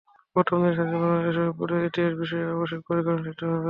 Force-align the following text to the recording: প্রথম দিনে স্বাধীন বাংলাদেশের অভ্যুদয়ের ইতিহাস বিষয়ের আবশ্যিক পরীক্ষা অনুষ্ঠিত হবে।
প্রথম 0.35 0.55
দিনে 0.57 0.75
স্বাধীন 0.75 0.97
বাংলাদেশের 1.03 1.49
অভ্যুদয়ের 1.49 1.87
ইতিহাস 1.89 2.13
বিষয়ের 2.21 2.53
আবশ্যিক 2.53 2.81
পরীক্ষা 2.87 3.11
অনুষ্ঠিত 3.13 3.39
হবে। 3.43 3.59